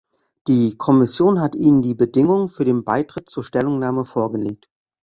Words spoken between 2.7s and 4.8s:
Beitritt zur Stellungnahme vorgelegt.